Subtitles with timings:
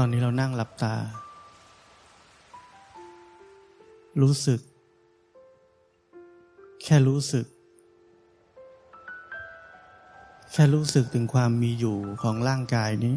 [0.00, 0.94] อนนี้เรานั่งหลับตา
[4.22, 4.60] รู้สึก
[6.82, 7.46] แค่รู้สึก
[10.52, 13.14] แค่รู้สึกถึงความมีอยู่ของร่างกายนี้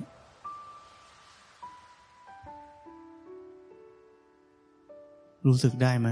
[5.47, 6.09] รู้สึกได้ไหม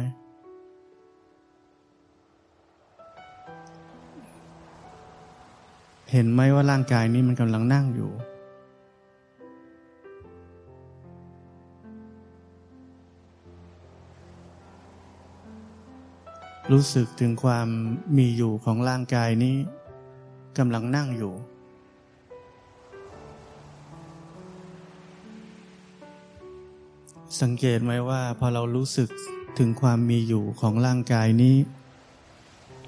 [6.11, 8.11] เห็นไหมว่าร่างกายนี้มันกำลังนั่งอยู่
[16.71, 17.67] รู้สึกถึงความ
[18.17, 19.55] มีอยู่ของร่างกายนี้
[20.57, 21.33] กำลังนั่งอยู่
[27.41, 29.09] สังเกตไหมว่าพอเรารู้สึก
[29.57, 31.55] ถึงความมีอยู่ของร่างกายนี้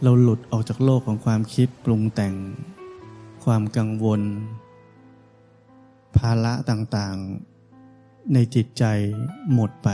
[0.03, 2.35] เราหลุดออกจากโลกของความคิดปรุงแต่ง
[3.43, 4.21] ความกังวล
[6.17, 8.83] ภาระต่างๆ ในจิตใจ
[9.53, 9.89] หมดไป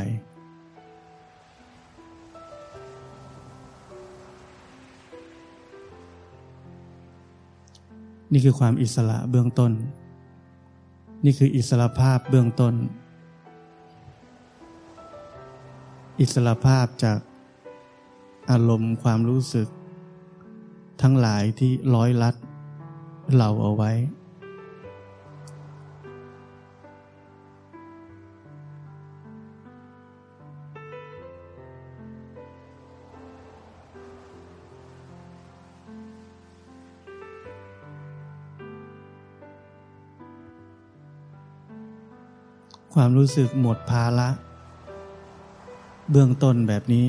[8.32, 9.72] นี่คือความอิสระเบื้องต้น
[11.26, 12.74] นี่คืออิสระภาพเบื้องต้น
[16.20, 17.20] อิสระภาพจาก
[18.50, 19.68] อารมณ์ความรู้สึก
[21.02, 22.36] ทั้งหลายที่ร้อยลัด
[23.38, 23.92] เราเอาไว้
[42.94, 44.30] ความรู้สึกหมดภาระ
[46.12, 47.08] เบื้องต้นแบบนี้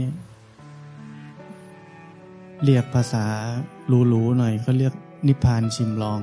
[2.64, 3.24] เรียกภาษา
[3.86, 4.94] หรูๆหน่อยก็เรียก
[5.26, 6.20] นิพพานชิมลอง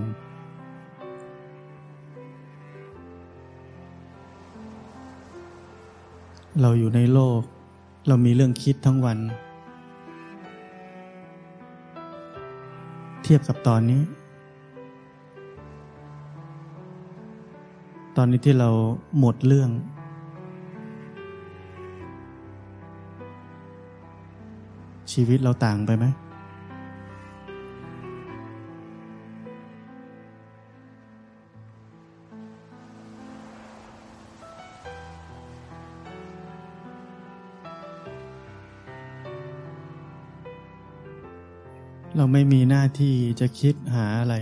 [6.61, 7.41] เราอยู่ในโลก
[8.07, 9.19] เรามีเรื่องคิดทั้งวัน
[13.23, 14.01] เทียบกับตอนนี้
[18.19, 18.69] ตอนนี้ที่เรา
[19.19, 19.69] หมดเรื่อง
[25.11, 26.05] ชีวิตเราต่างไปไหม
[42.17, 44.35] เราไม่มีหน้าที่จะคิดหาอะไร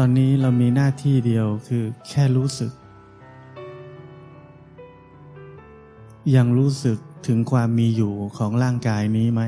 [0.00, 2.72] ตอนนี้เรามีหน้าที่เดียวคือแค่รู้สึก
[6.36, 9.42] ยังรู้สึกถึงความมีอยู่ของร่างกายนี้ไหม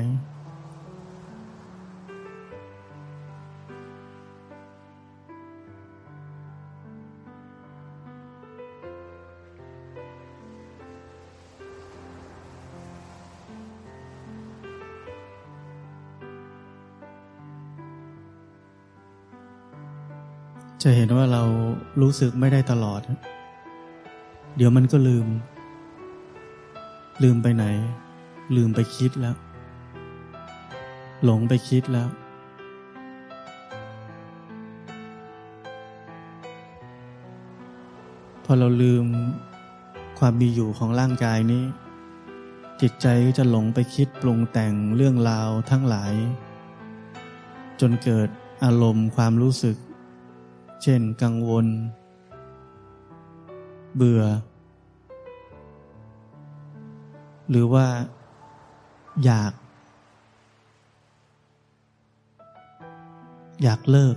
[20.85, 21.43] จะเห็นว่าเรา
[22.01, 23.01] รู้สึกไม่ได้ตลอด
[24.55, 25.27] เดี๋ยวมันก็ลืม
[27.23, 27.65] ลืมไปไหน
[28.55, 29.35] ลืมไปคิดแล้ว
[31.23, 32.09] หลงไปคิดแล้ว
[38.45, 39.05] พอเราลืม
[40.19, 41.63] ความมีอยู่ของร่างกายนี้
[42.81, 46.13] จิตใจก็จะหลงไปคิดปรุงแต่งเรื่องราวทั้งหลาย
[47.81, 48.29] จนเกิด
[48.63, 49.77] อารมณ์ความรู้สึก
[50.83, 51.65] เช่นกังวล
[53.95, 54.23] เบื่อ
[57.49, 57.85] หรือว่า
[59.25, 59.53] อยาก
[63.63, 64.15] อยากเลิก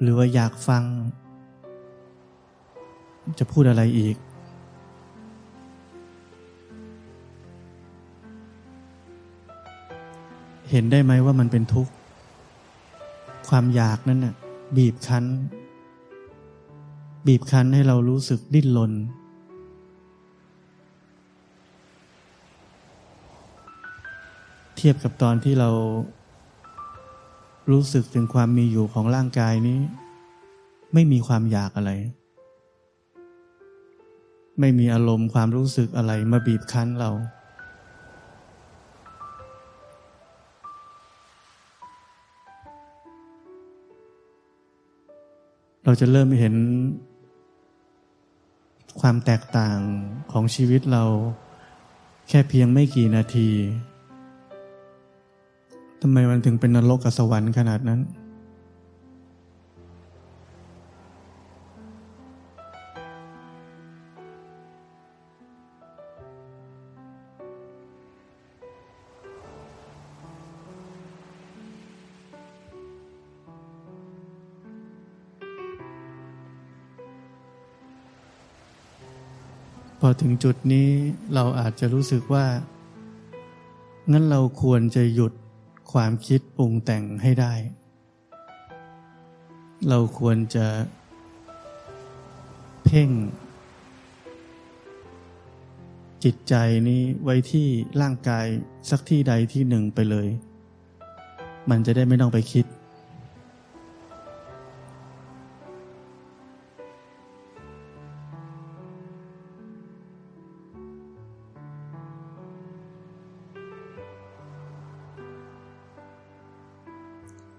[0.00, 0.82] หรือว่าอยากฟัง
[3.38, 4.16] จะพูดอะไรอีก
[10.70, 11.92] เห็นได้ไหมว่ามันเป็นทุกข์
[13.48, 14.34] ความอยากนั่นน่ะ
[14.76, 15.24] บีบคั้น
[17.26, 18.92] บีบคั้นให้เรารู้สึกดิ้นรน
[24.76, 25.70] เทียบกับตอนที่เรา
[27.70, 29.80] รู้สึกถึงความมีอยู่ของร่างกายนี้
[30.94, 31.92] ไม่มีความอยากอะไร
[34.60, 37.10] ไม่มีอารมณ์ความรู้สึกอะไรมาบีบคั้นเรา
[45.88, 46.54] เราจะเริ่มเห็น
[49.00, 49.78] ความแตกต่าง
[50.32, 51.04] ของชีวิตเรา
[52.28, 53.50] แค่เพียงไม่กี่นาที
[56.00, 58.00] ทำไมมันถึงเป็นนรกกับสวรรค์ขนาดนั้น
[80.08, 80.88] อถึงจุดนี้
[81.34, 82.46] เราอาจจะรู้สึกว่า
[84.12, 85.32] งั้นเราควรจะหยุด
[85.92, 87.54] ความคิดปรุงแต่งให้ได้
[89.88, 90.66] เราควรจะ
[92.84, 93.10] เพ่ง
[96.24, 96.54] จิตใจ
[96.88, 97.66] นี้ไว้ที่
[98.00, 98.46] ร่างกาย
[98.90, 100.28] สักที่ใดที่หนึ่งไปเลย
[101.70, 102.66] มันจะได้ไม่ต้องไปคิด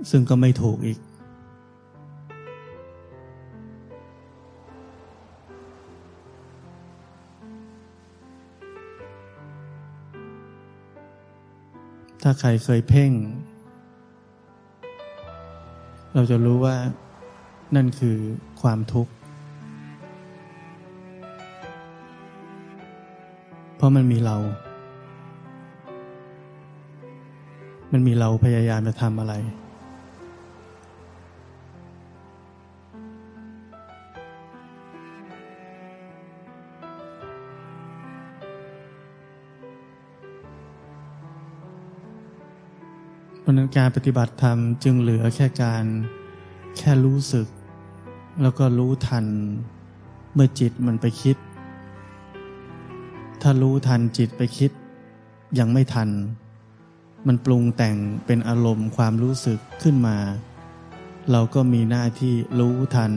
[0.09, 0.99] ซึ่งก็ไม่ถูกอีก
[12.23, 13.11] ถ้าใครเคยเพ่ง
[16.13, 16.75] เราจะรู้ว่า
[17.75, 18.17] นั่นคือ
[18.61, 19.11] ความทุกข์
[23.75, 24.37] เพราะมันมีเรา
[27.91, 29.33] มันมีเราพยายามจะทำอะไร
[43.49, 45.85] ราะนั้นการปฏิบัติธรรมจึงเหลือแค่การ
[46.77, 47.47] แค่รู้สึก
[48.41, 49.25] แล้วก็รู้ทัน
[50.33, 51.37] เมื่อจิตมันไปคิด
[53.41, 54.71] ถ้ารู้ทันจิตไปคิด
[55.59, 56.09] ยังไม่ทัน
[57.27, 60.17] มันปรุงแต่งเป็นอารมณ์ความรู้สึกขึ้นมา
[61.31, 63.11] เราก็มีหน้าที่รู้ทัน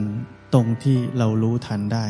[0.53, 2.05] ตรงที่เรารู้ทันได้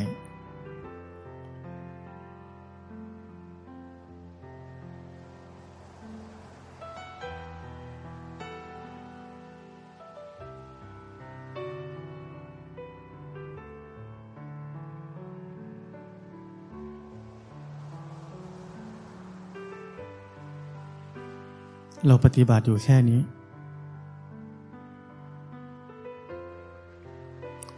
[22.07, 23.21] เราปฏิบัติอยู่แค่นี้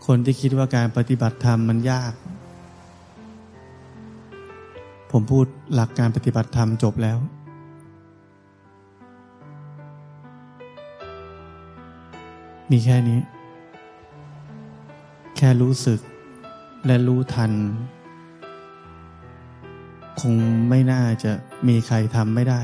[0.05, 2.13] คนที่คิดว่าการปฏิบัติธรรมมันยาก
[5.11, 5.45] ผมพูด
[5.75, 7.17] หลักการปฏิบัติธรรมจบแล้ว
[12.71, 13.19] มีแค่นี้
[15.37, 15.99] แค่รู้สึก
[16.85, 17.51] และรู้ทัน
[20.21, 20.35] คง
[20.69, 21.31] ไม่น่าจะ
[21.67, 22.61] มีใครทำไม่ได้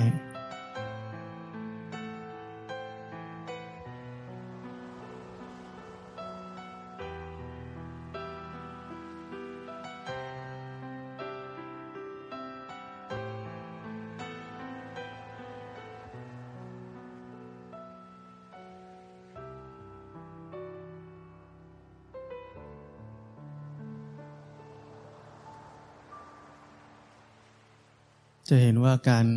[28.91, 29.27] ว่าการ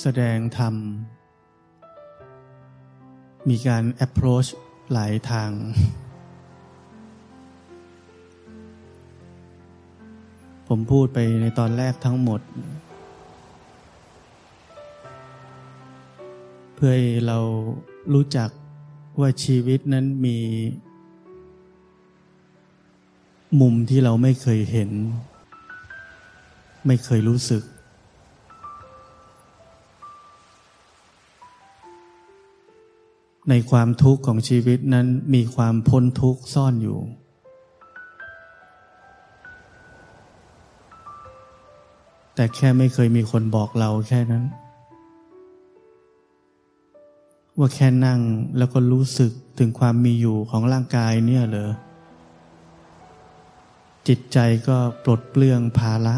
[0.00, 0.74] แสดงธรรม
[3.48, 4.48] มีการ approach
[4.92, 5.50] หลายทาง
[10.68, 12.40] ผมพูดไปในตอนแรกทั้งหมด
[16.74, 17.38] เพื่อให้เรา
[18.14, 18.50] รู้จัก
[19.20, 20.38] ว่าชีวิตนั้นมี
[23.60, 24.90] มุมที่เราไม่เคยเห็น
[26.86, 27.64] ไม่เคยรู้สึก
[33.50, 36.98] ในความทุกข์ของชีวิตนั้นมีความพ้นทุกข์ซ่อนอยู่
[42.34, 44.44] แต่แค่ไม่เคยมีคนบอกเราแค่นั้น
[47.58, 48.20] ว่าแค่นั่ง
[48.58, 51.70] แล้วก็รู้สึกถึงความมีอยู่ของร่างกายเนี่ยเหรอ
[54.08, 54.38] จิตใจ
[54.68, 56.16] ก็ปลดเปลื้องภาระ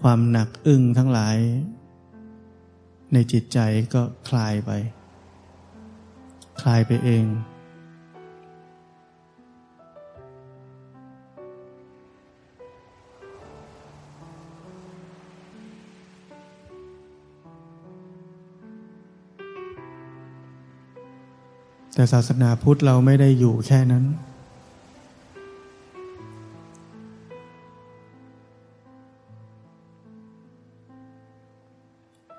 [0.00, 1.36] ความหนักอึ้งทั้งหลาย
[3.12, 3.58] ในจิตใจ
[3.94, 4.72] ก็คลายไป
[6.60, 7.26] คลายไปเอง
[21.94, 24.04] แต่ศาสนาพุทธเราไม่ได้อยู่แค่นั้น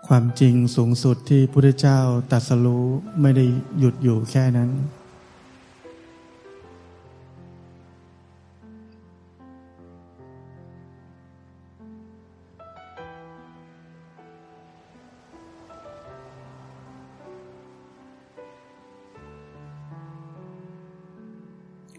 [0.07, 1.99] ความจริงสูงสุดที่พุทธเจ้า
[2.31, 2.85] ตัดสรู้
[3.21, 3.45] ไม่ได้
[3.79, 4.69] หยุดอยู่แค่นั้น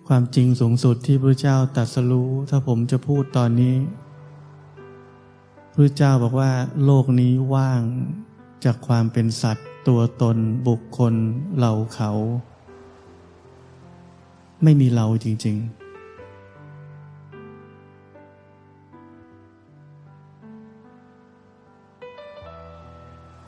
[0.07, 3.77] คความจริงสูงสุดที่พระเจ้าตรัสรู้ถ้าผมจะพูดตอนนี้
[5.77, 6.51] พระเจ้าบอกว่า
[6.85, 7.83] โลกนี้ว่าง
[8.65, 11.15] จากความเป็นสัตว์ ตัวตนบุคคล
[11.59, 12.11] เราเขา
[14.63, 15.85] ไม่มีเราจริง ๆ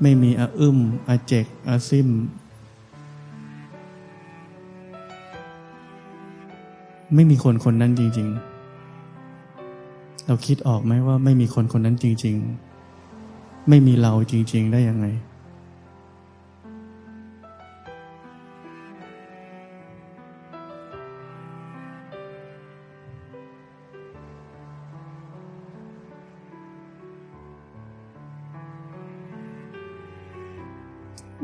[0.03, 0.79] ไม่มีอาอึม
[1.09, 2.09] อาเจกอาซิม
[7.15, 8.56] ไม่มีคนคนนั้นจริง ๆ
[10.27, 12.37] เราคิดออกไหมว่าไม่มีคนคนนั้นจริง
[13.03, 15.07] ๆ ไม่มีเราจริง ๆ ได้ยังไง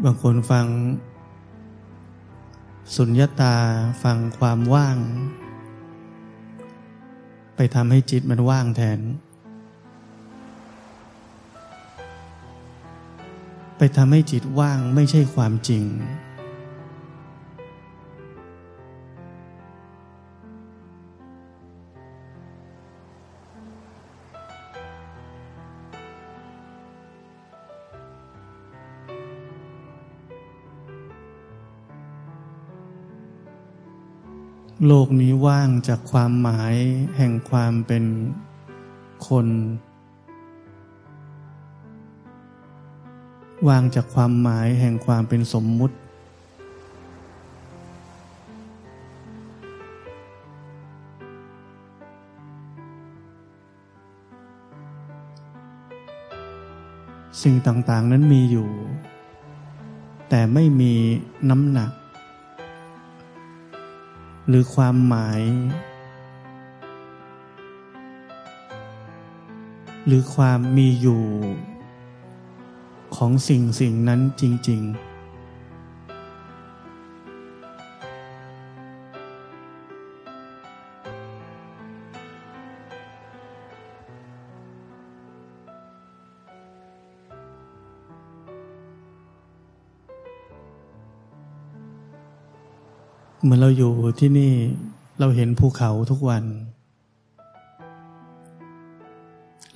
[0.04, 0.66] บางคนฟัง
[2.94, 3.56] สุญญตา
[4.02, 4.98] ฟังความว่าง
[7.56, 9.00] ไปทำให้จิตมันว่างแทน
[13.78, 15.85] ไปทำให้จิตว่างไม่ใช่ความจริง
[34.88, 36.74] โลกนี้ว่างจากความหมาย
[37.16, 38.04] แห่งความเป็น
[39.28, 39.46] คน
[43.68, 45.96] ว่างจากความหมายแห่งความเป็นสมมุติ
[57.42, 58.68] สิ่งต่างๆนั้นมีอยู่
[60.28, 60.92] แต่ไม่มี
[61.50, 61.90] น้ำหนัก
[64.49, 65.42] หรือความหมาย
[70.06, 71.25] หรือความมีอยู่
[73.16, 75.12] ของสิ่งสิ่งนั้นจริง ๆ
[93.42, 94.52] เหมือนเราอยู่ที่นี่
[95.20, 96.44] เราเห็นภูเขาทุกวัน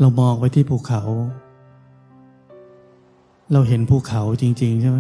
[0.01, 1.03] เรามองไปที่ภูเขา
[3.53, 4.99] เราเห็นภูเขาจริง ๆ ใช่ไหม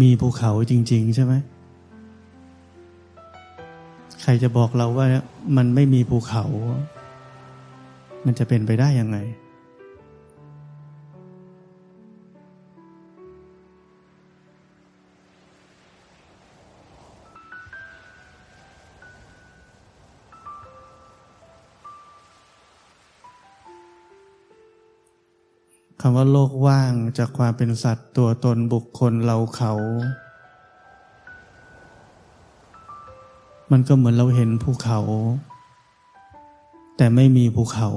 [0.00, 1.34] มีภูเขาจริง ๆ ใช่ไหม
[4.22, 5.06] ใครจะบอกเราว่า
[5.56, 6.44] มันไม่มีภูเขา
[8.24, 29.72] มันจะเป็นไปได้ยังไงำว่าโลกว่างจากความเป็นสัตว์ตัวตนบุคคลเราเขา
[33.70, 35.00] มันก็เหมือนเราเห็นภูเขา
[36.96, 37.88] แต่ไม่มีภูเขา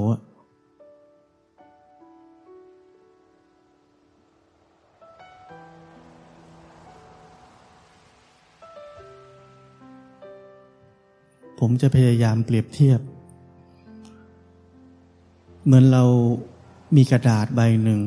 [11.60, 13.00] ผมจะพยายามเปรียบเทียบ
[15.64, 16.04] เหมือนเรา
[16.96, 18.02] มีกระดาษใบหนึ่ง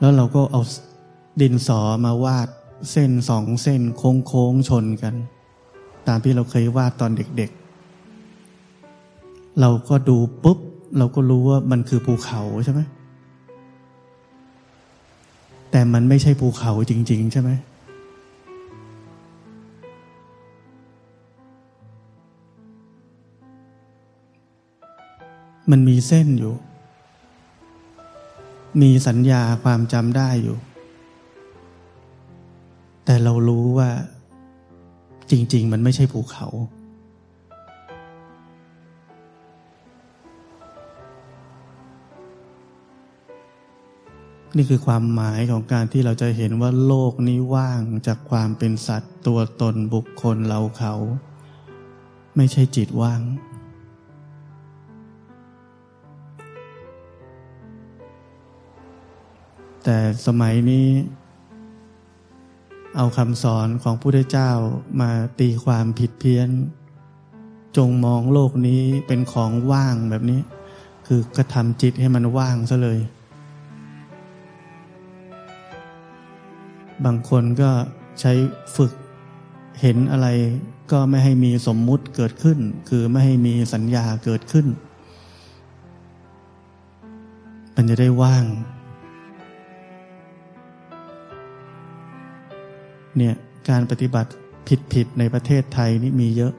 [0.00, 0.60] แล้วเราก็เอา
[1.40, 2.48] ดินสอมาวาด
[2.92, 5.14] เส้นสองเส้นโค้งๆชนกัน
[6.06, 10.58] ตามที่เราเคยวาดตอนเด็กๆ เราก็ดูปุ๊บ
[10.98, 12.80] เราก็รู้ว่ามันคือภูเขาใช่ไหม
[15.70, 17.50] แต่มันไม่ใช่ภูเขาจริง ๆ ใช่ไหม
[25.70, 26.54] มันมีเส้นอยู่
[28.78, 30.58] มีสัญญาความจำได้อยู่
[33.04, 33.90] แต่เรารู้ว่า
[35.30, 36.46] จริง ๆ มันไม่ใช่ภูเขา
[44.56, 50.94] นี่คือความหมายของการที่เราจะเห็นว่าโลกนี้ว่างจากความเป็นสัตว์ตัวตนบุคคลเราเขา
[52.36, 53.20] ไม่ใช่จิตว่าง
[59.84, 59.96] แต่
[60.26, 60.88] สมัยนี้
[62.96, 64.50] เอาคำสอนของพระพุทธเจ้า
[65.00, 65.10] มา
[65.40, 66.48] ตีความผิดเพี้ยน
[67.76, 70.40] จงมองโลกนี้เป็นของว่างแบบนี้
[71.06, 72.98] คือกระทำจิตให้มันว่างซะเลย
[77.04, 77.70] บางคนก็
[78.20, 78.32] ใช้
[78.76, 78.92] ฝึก
[79.80, 80.28] เห็นอะไร
[80.92, 82.58] ก็ไม่ให้มีสมมุติเกิดขึ้น
[82.88, 84.66] คือไม่ให้มีสัญญาเกิดขึ้น
[87.74, 88.44] มันจะได้ว่าง
[93.16, 93.34] เนี่ย
[93.68, 94.30] การปฏิบัติ
[94.92, 96.54] ผิดๆในประเทศไทยนี่มีเยอะ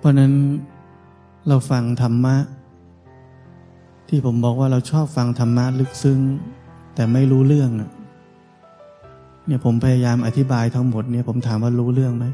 [0.00, 0.32] เพราะนั้น
[1.48, 2.36] เราฟังธรรมะ
[4.08, 6.20] ที่ผมบอกว่าเราชอบฟังธรรมะลึกซึ้ง
[6.94, 12.26] แต่ไม่รู้เรื่องเนี่ยผมพยายามอธิบายทั้งหมดเนี่ยผมถามว่ารู้เรื่องไหม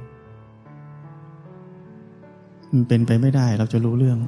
[2.73, 4.19] มันเป็นไปไม่ได้เราจะรู้เรื่อง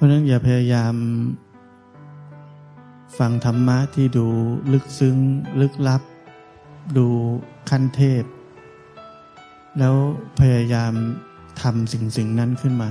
[0.00, 0.94] ราะนั้นอย่าพยายาม
[3.18, 4.26] ฟังธรรมะที่ดู
[4.72, 5.16] ลึกซึ้ง
[5.60, 6.02] ลึกลับ
[6.96, 7.06] ดู
[7.70, 8.24] ขั้นเทพ
[9.78, 9.96] แล้ว
[10.40, 10.92] พยายาม
[11.60, 12.90] ทำสิ่งสิ่งนั้นขึ้นมา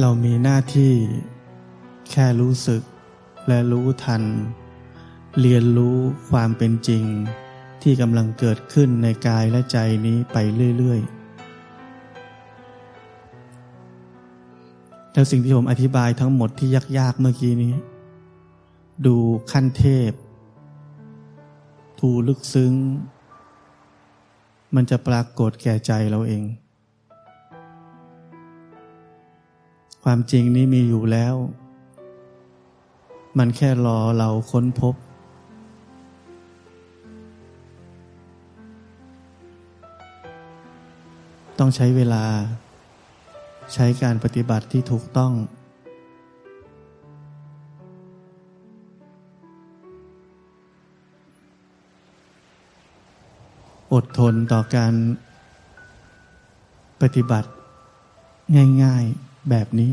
[0.00, 0.92] เรามีหน้าที่
[2.10, 2.82] แค่รู้สึก
[3.48, 4.22] และรู้ทัน
[5.40, 5.96] เรียนรู้
[6.30, 7.02] ความเป็นจริง
[7.82, 10.36] ที่กำลังเกิดขึ้นในกายและใจนี้ไป
[10.78, 11.21] เรื่อย ๆ
[15.12, 17.74] แล้วสิ่งที่ผมอธิบายทั้งหมดที่ยากๆเมื่อกี้นี้
[19.06, 19.16] ดู
[19.52, 20.12] ขั้นเทพ
[21.98, 22.72] ทูลึกซึ้ง
[24.74, 26.42] มันจะปรากฏแก่ใจเราเอง
[30.04, 31.34] ความจริงนี้มีอยู่แล้ว
[33.38, 34.94] มันแค่รอเราค้นพบ
[41.58, 42.24] ต้องใช้เวลา
[43.72, 45.32] ใช้การปฏิบัติที่ถูกต้อง
[53.92, 54.94] อดทนต่อการ
[57.02, 57.48] ปฏิบัติ
[58.82, 59.90] ง่ายๆแบบนี้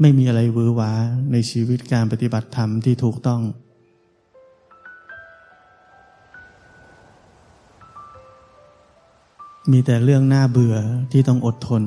[0.00, 0.92] ไม่มีอะไรวือหวา
[1.32, 3.40] ในชีวิตการปฏิบัติธรรมที่ถูกต้อง
[9.72, 10.76] มีแต่เรื่องน่าเบื่อ
[11.12, 11.82] ที่ต้องอดทน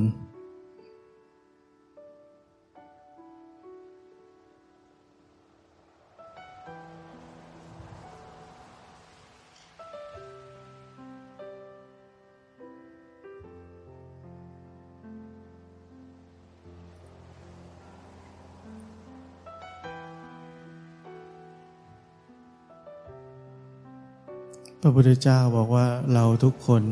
[24.82, 26.84] พระพุทธเจ้าบอกว่าเราทุกคน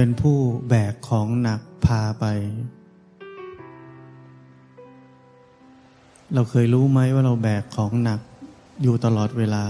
[0.00, 2.24] เป็นผู้แบกของหนักพาไป
[6.34, 8.20] เราเคยรู้ไหมว่าเราแบกของหนัก
[8.82, 9.64] อยู่ตลอดเวลา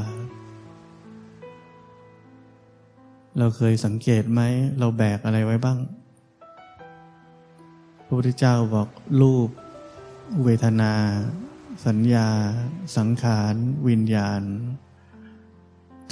[3.39, 4.41] เราเคยสังเกตไหม
[4.79, 5.79] เราแบกอะไรไว้บ้าง
[8.05, 8.89] พระพุทธเจ้าบอก
[9.21, 9.49] รูป
[10.45, 10.93] เวทนา
[11.87, 12.29] สัญญา
[12.97, 13.55] สังขาร
[13.89, 14.43] วิญญาณ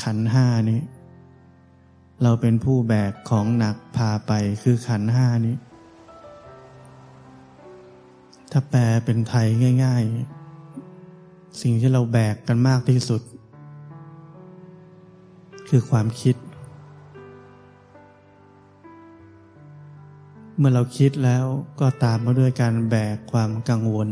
[0.02, 0.80] ขันห้านี้
[2.22, 5.56] เราเป็นผู้แบกของหนักพาไปคือขันห้านี้
[8.50, 9.46] ถ้าแปลเป็นไทย
[9.84, 10.04] ง่าย
[10.82, 13.22] ๆ สิ่งที่เราแบกกันมากที่สุด
[15.68, 16.36] คือความคิด
[20.56, 21.44] เมื่อเราคิดแล้ว
[21.80, 24.08] ก็ตามมาด้วยการแบกความกังวล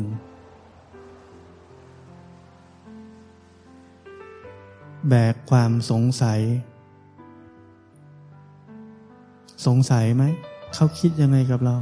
[5.08, 6.40] แบกความสงสัย
[9.66, 10.24] สงสัยไหม
[10.74, 11.76] เขาคิดยังไงกับเรา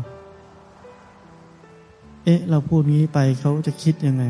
[2.25, 4.25] เอ๊ะ เราพูดงี้ไปเขาจะคิดยังไง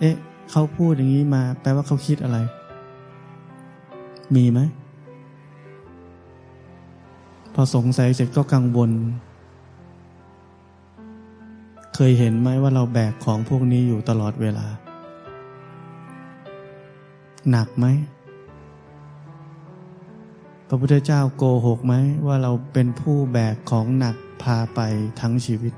[0.00, 0.14] เอ๊ะ
[0.50, 2.38] เขาพูดอย่างนี้มา แปลว่าเขาคิดอะไร
[4.34, 4.60] มีไหม
[7.54, 8.90] พอสงสัยเสร็จก็กังวล
[11.94, 14.66] เคยเห็นไหมว่าเราแบกของพวกนี้อยู่ตลอดเวลา
[17.50, 17.86] หนักไหม
[20.74, 21.94] ระพุทธเจ้าโกหกไหม
[22.26, 24.80] ว่าเราเป็นผู้แบกของหนักพาไป
[25.20, 25.74] ทั้งชีวิต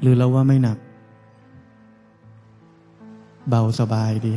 [0.00, 0.78] หรือเราว่าไม่หนัก
[3.48, 4.34] เบาสบายดี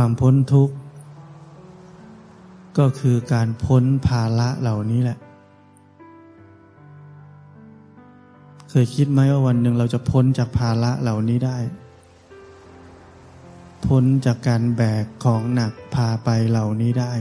[0.00, 0.74] ความพ้นทุกข์
[2.78, 5.18] ก็คือการพ้นภาระเหล่านี้แหละ
[8.70, 11.58] เคยคิดไหมว่าวันหนึ่งเราจะพ้นจากภาระเหล่านี้ได้
[13.86, 17.12] พ้นจากการแบกของหนักพาไปเหล่านี้ได้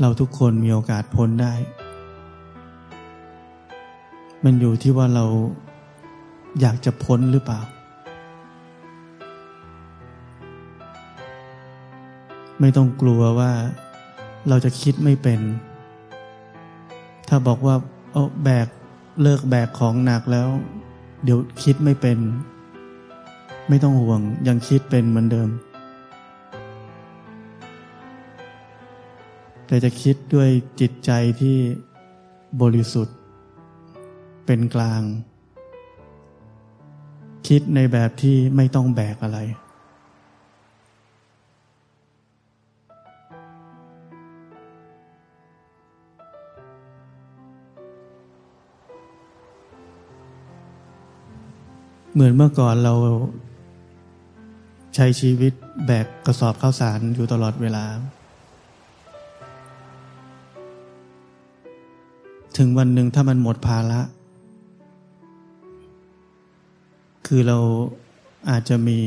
[0.00, 1.54] เราทุกคนมีโอกาสพ้นได้
[4.44, 5.24] มันอยู่ที่ว่าเรา
[6.60, 7.60] อยากจะพ้นหรือเปล่า
[12.60, 13.52] ไม่ต้องกลัวว่า
[14.48, 15.40] เราจะคิดไม่เป็น
[17.28, 17.76] ถ้าบอกว่า
[18.12, 18.68] เอาแบก
[19.22, 20.48] เลิกแบกของหนักแล้ว
[21.24, 22.18] เดี๋ยวคิดไม่เป็น
[23.68, 25.48] ไม่ต้องห่วงยังคิดเป็นเหมือนเดิม
[29.66, 30.48] แต่จะคิดด้วย
[30.80, 31.56] จิตใจที่
[32.62, 33.16] บริสุทธิ์
[34.46, 35.02] เป็นกลาง
[37.48, 39.38] คิดในแบบที่ไม่ต้องแบกอะไร
[52.16, 52.94] เหมือนเมื่อก่อนเรา
[54.94, 55.52] ใช้ชีวิต
[55.86, 57.84] แบกกระสอบข้าวสารอยู่ตลอดเวลา
[62.56, 64.00] ถึงวันหนึ่งถ้ามันหมดภาระ
[67.26, 67.58] คือเรา
[68.50, 68.98] อาจจะมี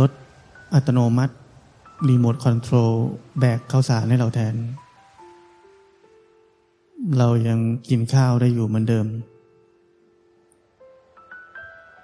[0.00, 0.10] รถ
[0.74, 1.34] อัตโนมัติ
[2.08, 2.92] รีโมทคอนโทรล
[3.40, 4.54] แบกข้าวสารให้เราแทน
[7.18, 7.58] เรายัง
[7.88, 9.06] กินข้าวได้อยู่เหมือนเดิม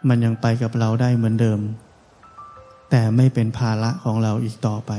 [0.09, 1.61] มันยังไปกับเราได้เหมือนเดิม
[2.91, 4.93] แต่ไม่เป็นภาระของเราอีกต่อไป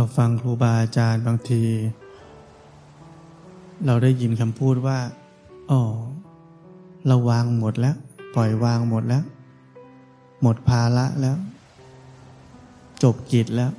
[0.00, 1.62] เราฟังครูบาอาจารย์บางที
[3.86, 4.98] เราได้ยินคำพูดว่า
[5.70, 5.82] อ๋อ
[7.06, 7.96] เราวางหมดแล้ว
[8.34, 9.22] ปล่อยวางหมดแล้ว
[10.42, 11.36] หมดภาระแล้ว
[13.02, 13.70] จบกิจแล้ว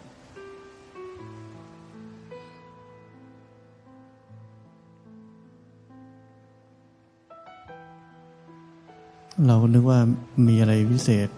[9.46, 10.00] เรานึกว่า
[10.48, 11.30] มีอะไรวิเศษ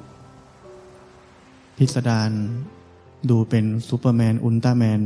[1.78, 2.32] พิสดาร
[3.30, 5.02] ดูเป็นซูเปอร์แมน อุลตร้าแมน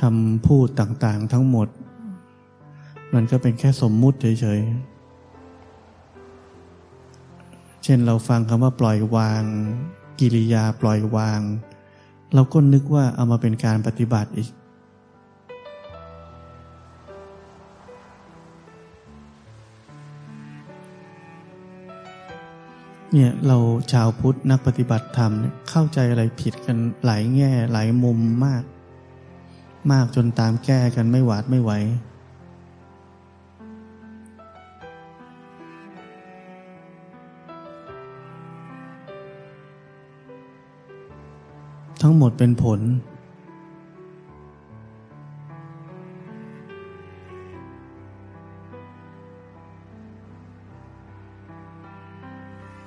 [0.00, 1.68] คำพูดต่างๆทั้งหมด
[3.14, 4.97] มันก็เป็นแค่สมมุติเฉยๆ
[7.90, 9.42] ช่นเราฟังคำว่าปล่อยวาง
[10.20, 11.40] กิริยาปล่อยวาง
[12.34, 14.48] เราก็นึกว่าเอามาเป็นการปฏิบัติอีก
[23.12, 23.58] เนี่ยเรา
[23.92, 25.32] ชาวพุทธนักปฏิบัติธรรม
[25.70, 28.62] เข้าใจอะไรผิดกันหลายแง่หลายมุมมาก
[29.92, 31.72] มากจนตามแก้กันไม่หวาดไม่ไหว
[42.02, 42.80] ทั้งหมดเป็นผล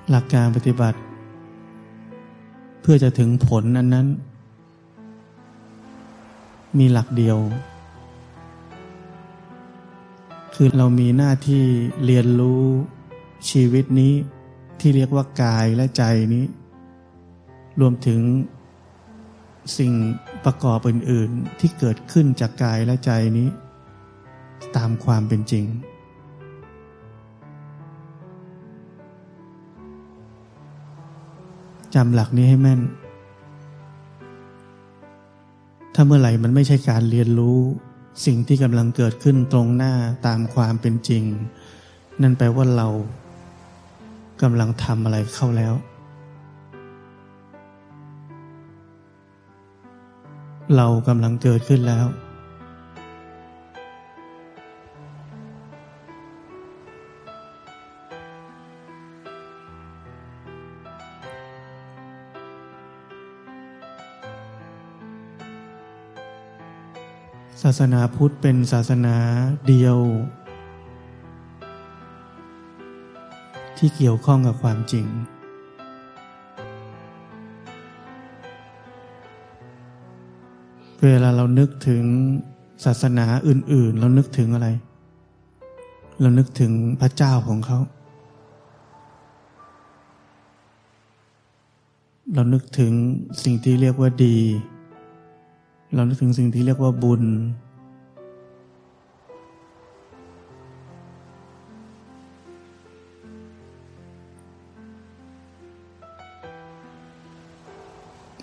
[0.09, 0.97] หลักการปฏิบัติ
[2.81, 4.07] เพื่อจะถึงผลนั้นนั้น
[6.77, 7.37] มีหลักเดียว
[10.53, 11.63] คือเรามีหน้าที่
[12.05, 12.63] เรียนรู้
[13.49, 14.13] ชีวิตนี้
[14.79, 16.45] ที่เรียกว่ากายและใจนี้
[17.79, 18.19] รวมถึง
[19.77, 19.93] สิ่ง
[20.45, 23.47] ประกอบอื่น ๆ ที่เกิดขึ้นจากกายและใจนี้
[24.75, 25.65] ตามความเป็นจริง
[31.95, 32.81] จำหลักนี้ให้แม่น
[35.95, 37.59] ถ้าเมื่อไหร่มันไม่ใช่การเรียนรู้
[38.25, 39.93] สิ่งที่กำลังเกิดขึ้นตรงหน้า
[40.27, 41.23] ตามความเป็นจริง
[42.21, 42.87] นั่นแปลว่าเรา
[44.41, 45.73] กำลังทำอะไรเข้าแล้ว
[50.77, 52.07] เรากำลังเกิดขึ้นแล้ว
[67.61, 69.17] ศาสนาพุทธเป็นศาสนา
[69.67, 69.97] เดียว
[73.77, 75.07] ที่เกี่ยวข้องกับความจริง
[81.05, 82.03] เวลาเรานึกถึง
[82.85, 84.67] ศาสนาอื่น ๆ เรานึกถึงอะไร
[86.21, 87.79] เรานึกถึงพระเจ้าของเขา
[92.33, 92.91] เรานึกถึง
[93.43, 94.37] สิ่งที่เรียกว่าดี
[95.95, 97.23] เรานึกถึงสิ่งที่เรียกว่าบุญ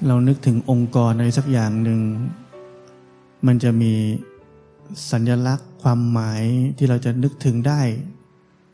[0.07, 2.01] เรานึกถึงองค์กรอะไรสักอย่างหนึ่ง
[3.47, 3.93] มันจะมี
[5.11, 6.43] สัญลักษณ์ความหมาย
[6.77, 7.81] ที่เราจะนึกถึงได้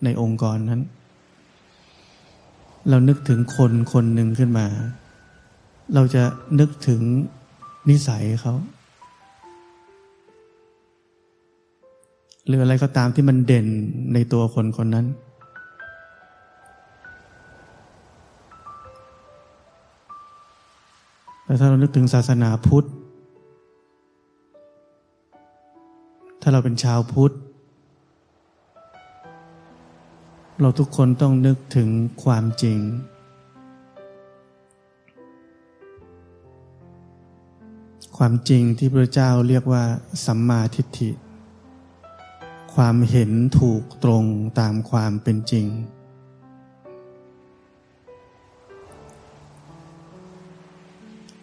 [0.05, 0.83] ในองค์กรนั้น
[2.89, 4.67] เรานึกถึงคนคนหนึ่งขึ้นมา
[5.95, 6.23] เราจะ
[6.61, 7.01] นึกถึง
[7.91, 8.55] นิสัยเขา
[12.47, 13.67] หรืออะไรก็ตามที่มันเด่น
[14.13, 15.07] ในตัวคนคนนั้น
[21.45, 22.89] แต่ถ้าเรานึกถึงศาสนาพุทธ
[26.47, 27.35] ถ้าเราเป็นชาวพุทธ
[30.61, 31.89] เราทุกคนต้องนึกถึง
[32.25, 32.79] ความจริง
[38.17, 39.85] ความจริงที่พระเจ้าเรียกว่า
[40.25, 41.11] สัมมาทิฏฐิ
[42.75, 43.31] ความเห็น
[43.61, 44.25] ถูกตรง
[44.61, 45.67] ตามความเป็นจริง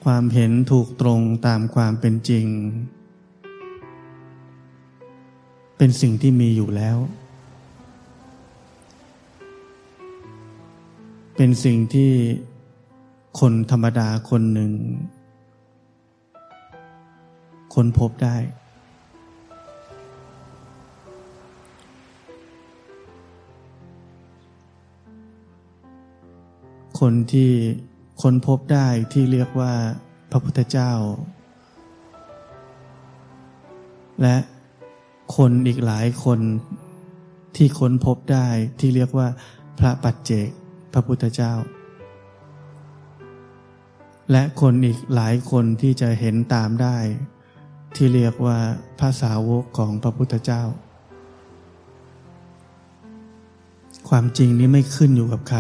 [0.04, 2.48] ความเห็นถูกตรงตามความเป็นจริง
[5.84, 6.98] เป็นสิ่งที่มีอยู่แล้ว
[11.36, 12.12] เป็นสิ่งที่
[13.40, 14.72] คนธรรมดาคนหนึ่ง
[17.74, 18.36] ค้นพบได้
[27.00, 27.52] คนที่
[28.22, 29.74] ค้นพบได้ที่เรียกว่า
[30.32, 30.92] พระพุทธเจ้า
[34.22, 34.38] และ
[35.36, 36.40] คนอีกหลายคน
[37.56, 38.48] ที่ค้นพบได้
[38.80, 39.28] ที่เรียกว่า
[39.80, 40.48] พระปัจเจก
[40.94, 41.54] พระพุทธเจ้า
[44.32, 46.98] และคนอีกหลายคนที่จะเห็นตามได้
[47.96, 48.58] ที่เรียกว่า
[49.00, 50.64] ภาษาวกของพระพุทธเจ้า
[54.10, 55.60] ความจริงนี้ไม่ขึ้นอยู่กับใคร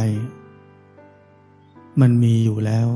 [2.02, 2.88] มันมีอยู่แล้ว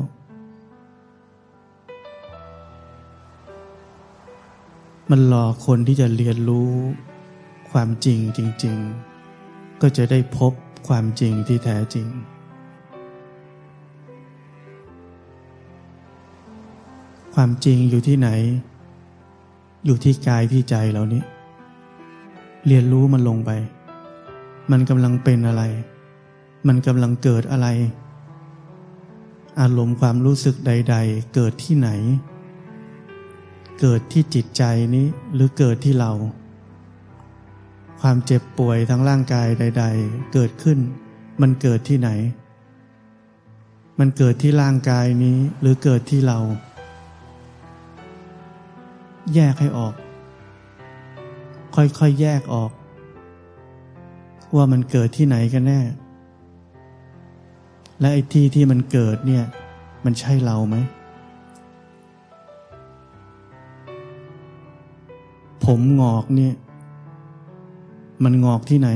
[5.11, 6.71] มันรอคนที่จะเรียนรู้
[7.71, 8.77] ความจริงจริง
[9.29, 10.53] ๆ ก็จะได้พบ
[10.87, 12.07] ความจริงที่แท้จริง
[17.35, 18.29] ความจริงอยู่ที่ไหน
[19.85, 21.23] อยู่ที่กายที่ใจเรานี้
[22.67, 23.51] เรียนรู้มันลงไป
[24.71, 25.63] มันกำลังเป็นอะไร
[26.67, 27.67] มันกำลังเกิดอะไร
[29.59, 31.89] อารมณ์ความรู้สึกใด ๆ เกิดที่ไหน
[33.79, 34.63] เกิดที่จิตใจ
[34.95, 36.11] นี้หรือเกิดที่เรา
[38.01, 40.77] ความเจ็บป่วยทั้งร่างกายใด ๆ เกิดขึ้น
[41.41, 42.09] มันเกิดที่ไหน
[43.99, 46.39] มันเกิดที่ร่างกายนี้หรือเกิดที่เรา
[49.33, 49.93] แยกให้ออก
[51.75, 52.71] ค่อยๆแยกออก
[54.55, 55.81] ว่ามันเกิดที่ไหนกันแน่
[57.99, 59.45] และไอ้ที่ที่มันเกิดเนี่ย
[60.05, 60.75] มันใช่เราไหม
[65.65, 66.53] ผมงอกเนี่ย
[68.23, 68.89] มันงอกที่ไหน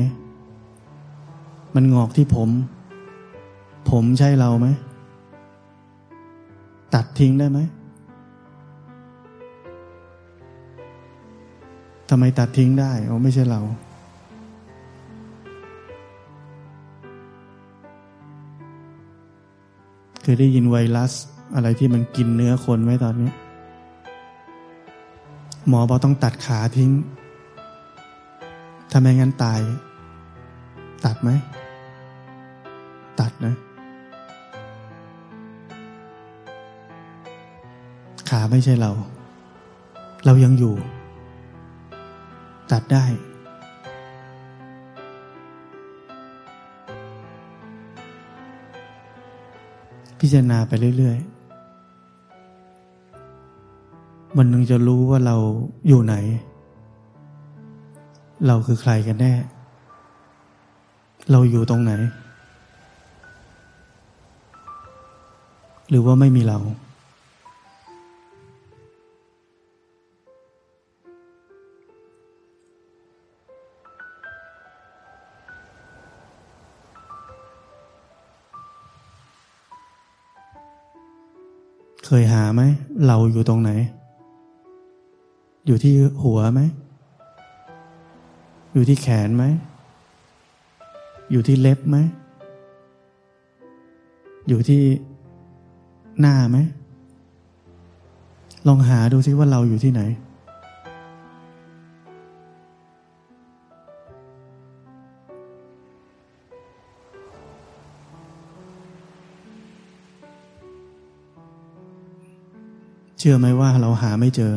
[1.75, 2.49] มันงอกที่ผม
[3.89, 4.67] ผมใช่เราไหม
[6.93, 7.59] ตัดทิ้งได้ไหม
[12.09, 13.61] ทำไมตัดทิ้งได้โอ๋อไม่ใช่เรา
[20.21, 21.11] เคยได้ยินไวรัส
[21.55, 23.29] อะไรที่มันกินเนื้อคนไหมตอนนี้
[25.69, 26.91] หมอบอกต้องตัดขาทิ้ง
[28.91, 29.59] ถ้าไม่งั้นตาย
[31.05, 31.29] ตัดไหม
[33.19, 33.55] ตัดนะ
[38.29, 38.91] ขาไม่ใช่เรา
[40.25, 40.75] เรายังอยู่
[42.71, 43.05] ตัดได้
[50.19, 51.38] พิจารณาไปเรื่อย ๆ
[54.37, 55.35] มันนึงจะรู้ว่าเรา
[55.87, 56.15] อยู่ไหน
[58.47, 59.33] เราคือใครกันแน่
[61.31, 61.91] เราอยู่ตรงไหน
[65.89, 66.59] หรือว่าไม่มีเรา
[82.05, 82.61] เคยหาไหม
[83.07, 83.71] เราอยู่ตรงไหน
[85.69, 86.61] อยู่ที่หัวไหม
[88.73, 89.43] อยู่ที่แขนไหม
[91.31, 91.97] อยู่ที่เล็บไหม
[94.47, 94.81] อยู่ที่
[96.19, 96.57] หน้าไหม
[98.67, 100.01] ลองหาดูซิว่าเราอยู่ที่ไหน
[113.17, 114.53] เชื่อไหมว่าเราหาไม่เจอ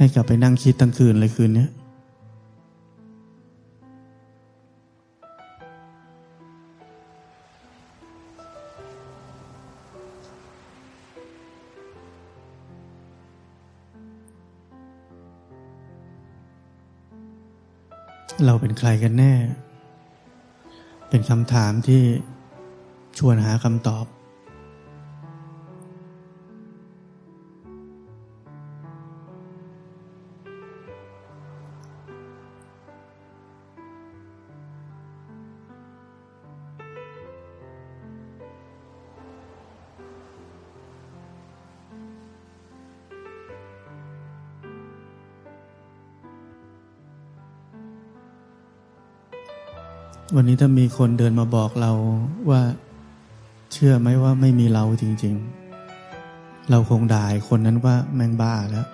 [0.00, 1.66] ให้กลับไปนั่งคิดตั้งคืนเลยคืนนี้
[18.46, 19.34] เราเป็นใครกันแน่
[21.08, 22.02] เป็นคำถามที่
[23.18, 24.04] ชวนหาคำตอบ
[50.36, 51.92] วันนี้ถ้ามีคนเดินมาบอกเรา
[52.50, 52.60] ว่า
[53.72, 55.34] เชื่อไหมว่าไม่มีเราจริง
[56.02, 58.86] ๆ เราคงด่าคนนั้นว่าแมงบ้าแล้ว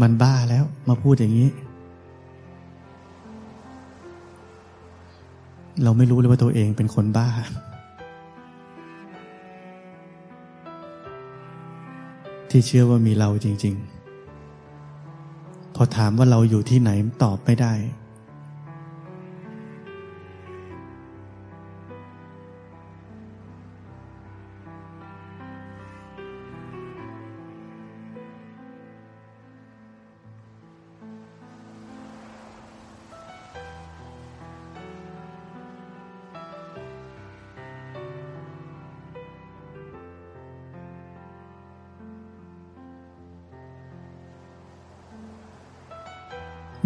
[0.00, 1.48] มันบ้าแล้ว มาพูดอย่างนี้
[5.82, 7.28] เราไม่รู้เลยว่าตัวเองเป็นคนบ้า
[12.50, 13.74] ที่เชื่อว่ามีเราจริง
[14.54, 16.90] ๆ พอถามว่าเราอยู่ที่ไหน
[17.22, 17.74] ตอบไม่ได้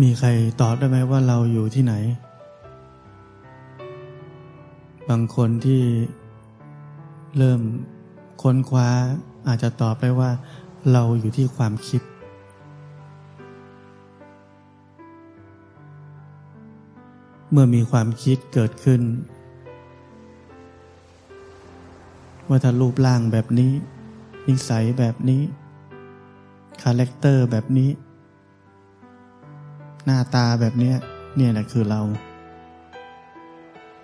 [0.05, 0.29] มีใคร
[0.61, 1.95] ตอบได้ไหมว่าเราอยู่ที่ไหน
[5.09, 5.83] บางคนที่
[7.37, 7.61] เริ่ม
[8.43, 8.89] ค้นคว้า
[9.49, 10.31] อาจจะตอบได้ว่า
[10.93, 12.03] เราอยู่ที่ความคิด
[17.51, 19.03] เมื่อมีความคิดเกิดขึ้น
[22.49, 23.73] ว่าถ้ารูปร่างแบบนี้
[24.49, 25.43] นิสัยแบบนี้
[26.83, 27.91] character แบบนี้
[30.11, 30.93] หน้าตาแบบนี้
[31.37, 32.01] เนี่ยแหละคือเรา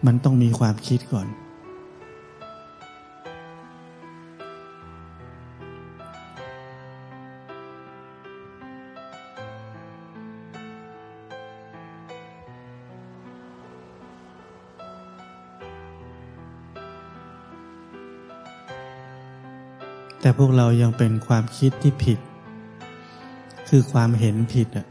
[0.06, 1.26] มันต้องมีความคิดก่อน
[20.20, 22.18] แต่พวกเรายังเป็นความคิดที่ผิด
[23.68, 24.86] คือความเห็นผิดอะ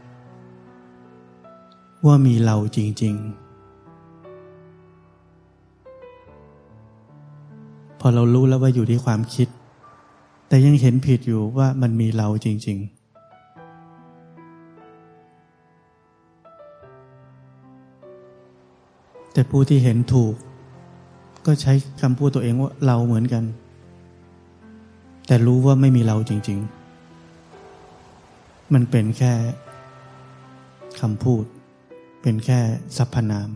[2.06, 3.44] ว่ามีเราจริง ๆ
[8.00, 9.48] พอเรารู้แล้วว่าอยู่ที่ความคิด
[10.48, 12.94] แต่ยังเห็นผิดอยู่ว่ามันมีเราจริง ๆ
[19.32, 20.34] แต่ผู้ที่เห็นถูก
[21.46, 23.44] ก็ใช้คำพูดตัวเองว่าเราเหมือนกัน
[25.26, 26.58] แต่รู้ว่าไม่มีเราจริง
[27.46, 29.32] ๆ มันเป็นแค่
[31.00, 31.44] คำพูด
[32.26, 32.60] เป็นแค่
[32.96, 33.50] สรรพนาม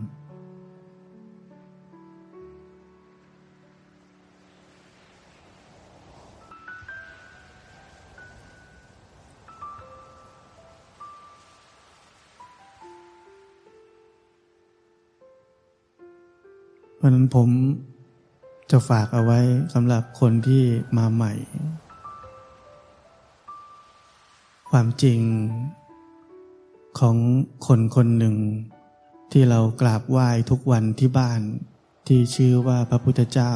[16.95, 17.49] เพราะนั้นผม
[18.71, 19.39] จะฝากเอาไว้
[19.73, 20.63] สำหรับคนที่
[20.97, 21.33] มาใหม่
[24.69, 25.19] ความจริง
[26.99, 27.15] ของ
[27.67, 28.35] คนคนหนึ่ง
[29.31, 31.41] ที่เรากราบไหว้ทุกวันที่บ้าน
[32.07, 33.53] ที่ชื่อว่าพระพุทธเจ้า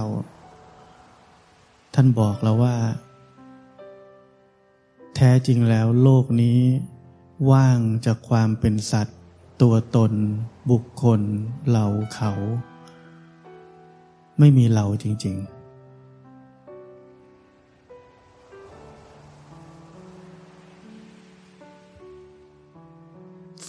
[1.93, 2.75] ท่านบอกเราว่า
[5.15, 6.59] แท้จริงแล้วโลกนี้
[7.51, 9.19] ว่างจากความเป็นสัตว์
[9.61, 10.11] ตัวตน
[10.71, 11.21] บุคคล
[11.71, 12.31] เราเขา
[14.39, 15.52] ไม่มีเราจริง ๆ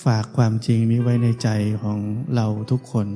[0.05, 1.49] ฝากความจริงนี้ไว้ในใจ
[1.83, 1.99] ของ
[2.35, 3.07] เราทุกคน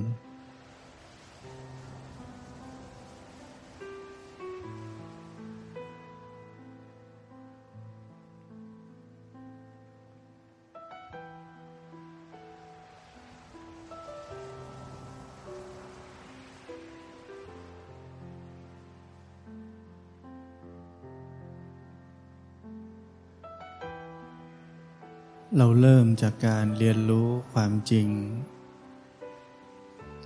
[25.56, 28.08] เราเริ่มจากการเรียนรู้ความจริง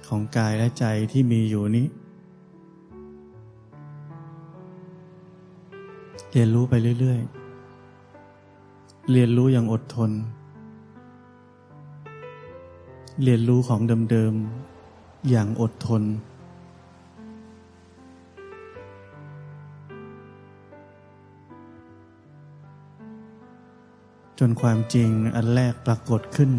[0.09, 1.87] ของกายและใจที่มีอยู่นี้
[6.33, 7.21] เรียนรู้ไปเรื่อย
[8.15, 10.11] ๆ เรียนรู้อย่างอดทน
[13.23, 14.35] เรียนรู้ของเดิม
[14.83, 16.03] ๆ อย่างอดทน
[24.49, 26.51] นความจริงอันแรกปรากฏขึ้น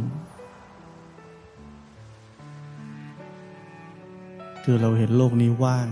[4.64, 5.88] คือเราเห็นโลกนี้ว่าง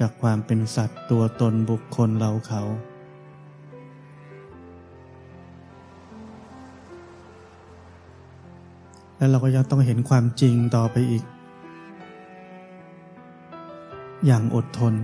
[0.00, 2.62] จากความเป็นสัตว์ตัวตนบุคคลเราเขา
[9.16, 11.24] แล้วเราก็ยังต้องเห็นความจริงต่อไปอีก
[14.26, 14.94] อย่างอดทน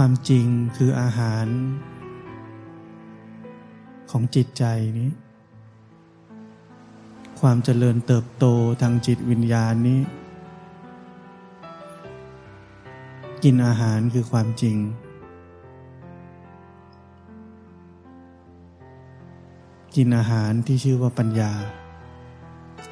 [0.00, 0.46] ความจริง
[0.76, 1.46] คืออาหาร
[4.10, 4.64] ของจิตใจ
[4.98, 5.10] นี้
[7.40, 8.44] ความเจริญเติบโต
[8.82, 10.00] ทางจิตวิญญาณนี้
[13.44, 14.76] กินอาหารคือความจริง
[19.96, 21.52] กินอาหารที่ชื่อว่าปัญญา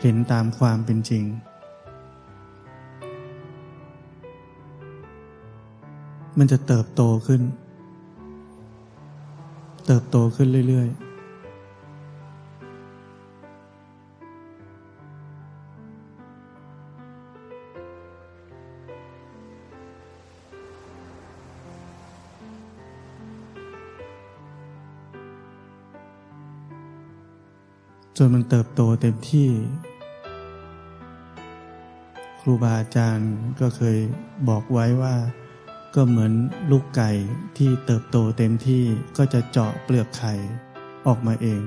[0.00, 1.24] เห็นตามความเป็นจริง
[6.38, 7.42] มันจะเติบโตขึ้น
[9.86, 11.06] เติบโตขึ้นเรื่อย ๆ
[28.18, 29.48] จนมันเติบโตเต็มที่
[32.40, 33.98] ครูบาอาจารย์ก็เคย
[34.48, 35.14] บอกไว้ว่า
[35.94, 36.32] ก็เหมือน
[36.70, 37.10] ลูกไก่
[37.58, 38.82] ที่เติบโตเต็มที่
[39.16, 40.34] ก็จะเจาะเปลือกไข่
[41.06, 41.60] ออกมาเอง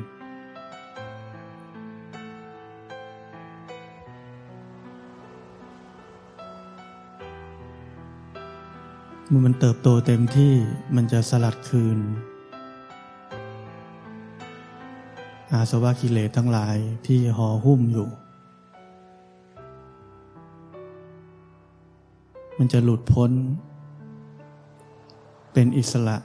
[9.27, 10.53] เมื่อมันเติบโตเต็มที่
[10.95, 11.99] มันจะสลัดคืน
[15.53, 18.09] อาสวะกิเลสทั้งหลายที่ห่อหุ้มอยู่
[22.57, 23.31] มันจะหลุดพ้น
[25.53, 26.17] เป็นอิสระ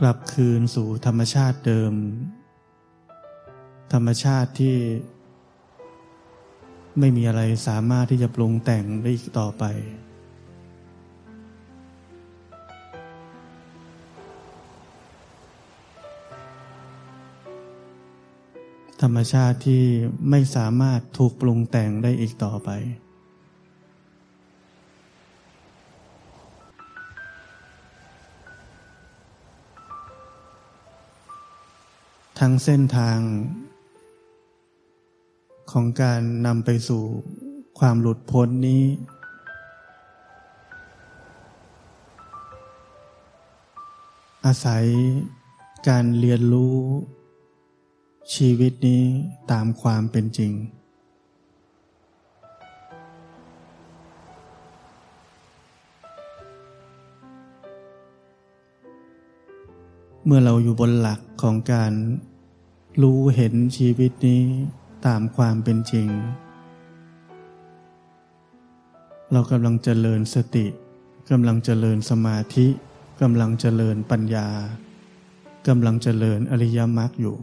[0.00, 1.92] กลับคืนสู่ธรรมชาติเดิม
[3.92, 4.76] ธรรมชาติที่
[6.98, 9.64] ไม่มีอะไรสามารถที่จะปรุงแต่งได้อีกต่อไป
[19.02, 19.84] ธรรมชาติที่
[20.30, 22.70] ไม่สามารถถูกปรุงแต่งได้อีกต่อไป
[32.38, 33.18] ทั้งเส้นทาง
[35.70, 37.02] ของการนำไปสู่
[37.78, 38.84] ความหลุดพ้นนี้
[44.44, 44.84] อาศัย
[45.88, 46.76] การเรียนรู้
[48.34, 49.02] ชีวิตนี้
[49.50, 50.52] ตามความเป็นจริง
[60.24, 61.92] เมื่อเราอยู่บนหลัก ของการ
[63.02, 64.42] รู้เห็นชีวิตนี้
[65.06, 66.08] ตามความเป็นจริง
[69.32, 70.66] เรากำลังเจริญสติ
[71.30, 72.66] กำลังเจริญสมาธิ
[73.22, 74.48] กำลังเจริญปัญญา
[75.68, 77.36] กำลังเจริญอริยมรรคอยู่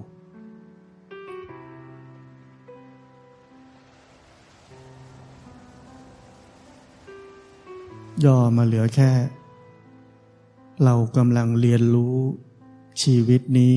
[8.23, 9.11] ย่อมาเหลือแค่
[10.83, 12.15] เรากำลังเรียนรู้
[13.01, 13.75] ชีวิตนี้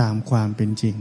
[0.00, 0.96] ตามความเป็นจริง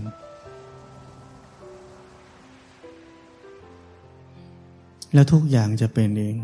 [5.14, 6.36] แล้วทุกอย่างจะเป็นเอง